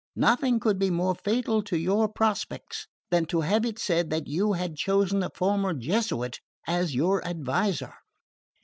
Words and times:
Nothing 0.15 0.59
could 0.59 0.79
be 0.79 0.89
more 0.89 1.13
fatal 1.13 1.61
to 1.61 1.77
your 1.77 2.09
prospects 2.09 2.87
than 3.11 3.27
to 3.27 3.41
have 3.41 3.63
it 3.67 3.77
said 3.77 4.09
that 4.09 4.25
you 4.25 4.53
had 4.53 4.75
chosen 4.75 5.21
a 5.21 5.29
former 5.35 5.75
Jesuit 5.75 6.39
as 6.65 6.95
your 6.95 7.23
advisor. 7.23 7.93